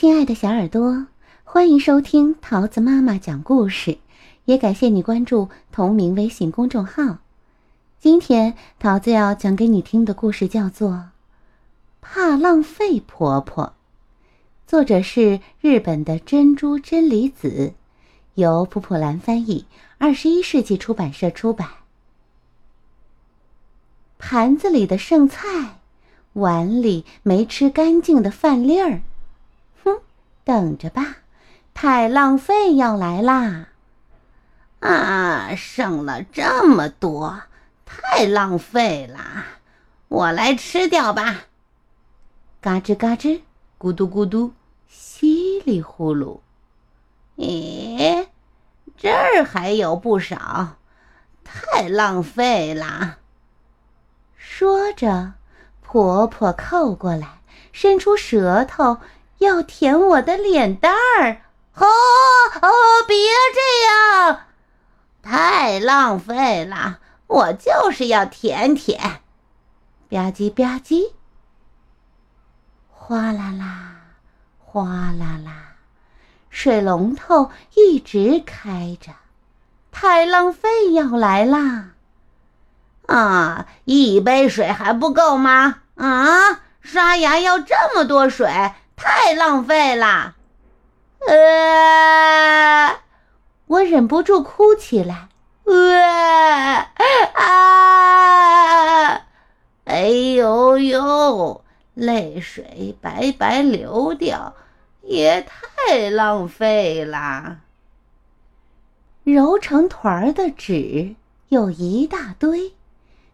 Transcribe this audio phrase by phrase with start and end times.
[0.00, 1.08] 亲爱的小耳朵，
[1.42, 3.98] 欢迎收听桃子妈妈讲故事，
[4.44, 7.18] 也感谢你关注同名微信公众号。
[7.98, 10.90] 今天桃子要讲给你听的故事叫做
[12.00, 13.64] 《怕浪费婆婆》，
[14.68, 17.74] 作者是日本的珍珠真理子，
[18.34, 19.66] 由普普兰翻译，
[19.98, 21.68] 二十一世纪出版社出版。
[24.16, 25.80] 盘子里的剩菜，
[26.34, 29.00] 碗里没吃干净的饭粒儿。
[30.58, 31.18] 等着吧，
[31.72, 33.68] 太浪费要来啦！
[34.80, 37.42] 啊，剩了这么多，
[37.86, 39.44] 太浪费啦！
[40.08, 41.44] 我来吃掉吧。
[42.60, 43.42] 嘎吱嘎吱，
[43.78, 44.52] 咕嘟咕嘟，
[44.88, 46.40] 稀里呼噜。
[47.36, 48.26] 咦，
[48.96, 50.78] 这儿还有不少，
[51.44, 53.18] 太浪费啦！
[54.36, 55.34] 说着，
[55.82, 58.98] 婆婆靠过来，伸出舌头。
[59.38, 61.42] 要舔我的脸蛋儿！
[61.74, 61.86] 哦
[62.60, 62.70] 哦，
[63.06, 63.16] 别
[63.54, 64.46] 这样，
[65.22, 66.98] 太浪费了！
[67.26, 68.98] 我就是要舔舔。
[70.08, 71.12] 吧唧吧唧，
[72.90, 73.96] 哗啦啦，
[74.58, 74.82] 哗
[75.18, 75.76] 啦啦，
[76.50, 79.12] 水龙头一直开着，
[79.92, 81.90] 太浪费要来啦！
[83.06, 85.82] 啊，一杯水还不够吗？
[85.94, 88.72] 啊，刷牙要这么多水？
[88.98, 90.34] 太浪费了，
[91.26, 93.00] 呃，
[93.66, 95.28] 我忍不住哭起来，
[95.64, 96.90] 呃
[97.34, 99.22] 啊，
[99.84, 104.54] 哎呦呦，泪水白白流掉，
[105.02, 107.60] 也太浪费了。
[109.22, 111.14] 揉成团儿的纸
[111.48, 112.74] 有一大堆，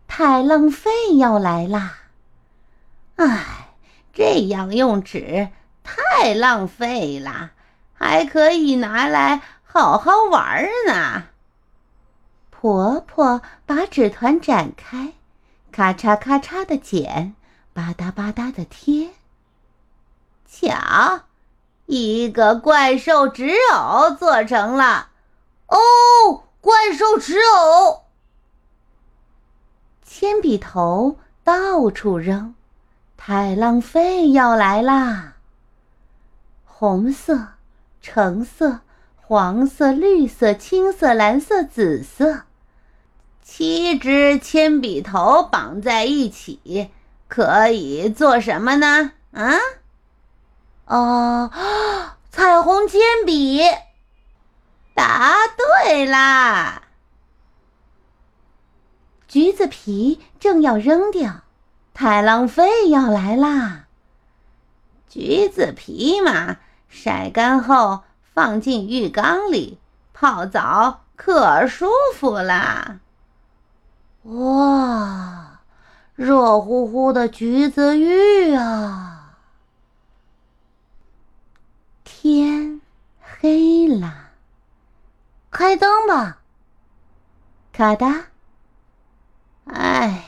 [0.07, 1.99] 太浪费要来啦！
[3.17, 3.64] 唉。
[4.15, 5.49] 这样用纸
[5.83, 7.51] 太浪费了，
[7.93, 11.25] 还可以拿来好好玩呢。
[12.51, 15.13] 婆婆把纸团展开，
[15.73, 17.35] 咔嚓咔嚓的剪，
[17.73, 19.11] 吧嗒吧嗒的贴。
[20.49, 21.23] 瞧，
[21.87, 25.09] 一个怪兽纸偶做成了。
[25.67, 28.05] 哦，怪兽纸偶，
[30.05, 32.55] 铅笔头到处扔。
[33.17, 35.37] 太浪费要来啦！
[36.65, 37.49] 红色、
[38.03, 38.81] 橙色、
[39.17, 42.43] 黄色、绿色、青色、蓝色、紫色，
[43.43, 46.91] 七支铅笔头绑在一起，
[47.29, 49.13] 可以做什么呢？
[49.33, 49.57] 啊？
[50.87, 51.51] 哦，
[52.31, 53.63] 彩虹铅笔！
[54.93, 55.33] 答
[55.83, 56.83] 对啦！
[59.27, 61.41] 橘子皮正要扔掉。
[61.95, 63.87] 太浪费要来啦！
[65.09, 66.57] 橘子皮嘛，
[66.89, 68.03] 晒干后
[68.35, 69.79] 放进浴缸里
[70.13, 72.99] 泡澡，可舒服啦！
[74.25, 75.61] 哇，
[76.17, 79.37] 热乎乎的橘子浴啊！
[82.03, 82.81] 天
[83.21, 84.31] 黑了，
[85.53, 86.39] 开灯吧！
[87.73, 88.27] 咔哒，
[89.67, 90.24] 哎。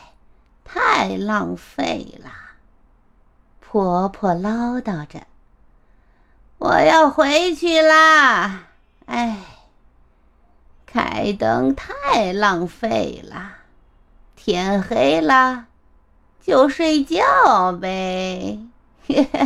[0.99, 2.31] 太浪费了，
[3.61, 5.27] 婆婆唠叨着
[6.57, 8.69] ：“我要回去啦。”
[9.05, 9.37] 哎，
[10.87, 13.57] 开灯太浪费了，
[14.37, 15.67] 天黑了
[16.43, 18.59] 就睡觉呗。